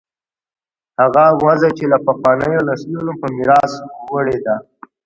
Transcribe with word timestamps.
هغه 1.01 1.25
وضع 1.45 1.69
چې 1.77 1.85
له 1.91 1.97
پخوانیو 2.05 2.65
نسلونو 2.69 3.11
په 3.21 3.27
میراث 3.35 3.73
وړې 4.11 4.37
ده. 4.45 4.55